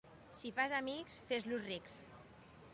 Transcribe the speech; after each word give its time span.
Si 0.37 0.51
fas 0.59 0.73
amics, 0.77 1.19
fes-los 1.33 1.71
rics. 1.71 2.01